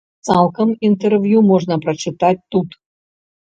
[0.27, 2.69] Цалкам інтэрв'ю можна прачытаць тут.